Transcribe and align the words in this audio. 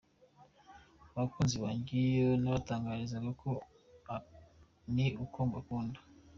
Abakunzi 1.13 1.55
banjye 1.63 1.93
icyo 2.03 2.29
nabatangariza 2.41 3.15
ni 4.95 5.03
uko 5.25 5.37
mbakunda. 5.49 5.99